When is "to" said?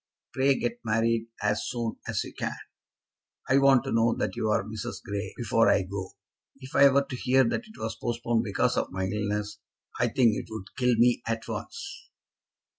3.83-3.91, 7.07-7.15